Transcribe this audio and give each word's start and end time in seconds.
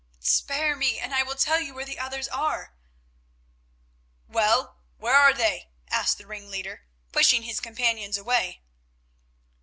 "Spare 0.23 0.75
me, 0.75 0.97
and 0.97 1.13
I 1.13 1.21
will 1.21 1.35
tell 1.35 1.61
you 1.61 1.75
where 1.75 1.85
the 1.85 1.99
others 1.99 2.27
are." 2.29 2.73
"Well, 4.27 4.77
where 4.97 5.13
are 5.15 5.31
they?" 5.31 5.69
asked 5.91 6.17
the 6.17 6.25
ringleader, 6.25 6.87
pushing 7.11 7.43
his 7.43 7.59
companions 7.59 8.17
away. 8.17 8.63